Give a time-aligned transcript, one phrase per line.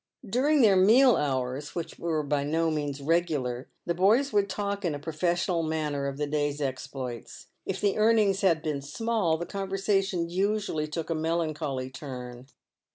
[0.27, 4.95] During their meal hours, which were by no means regular, the boys would talk in
[4.95, 7.49] a professional manner of the day's exploits.
[7.67, 12.47] If the earnings had been small, the conversation usually took a melan choly turn.